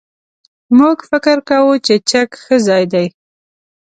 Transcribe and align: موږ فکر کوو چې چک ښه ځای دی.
موږ 0.77 0.97
فکر 1.09 1.37
کوو 1.49 1.73
چې 1.85 1.93
چک 2.09 2.29
ښه 2.43 2.55
ځای 2.67 2.83
دی. 2.93 3.05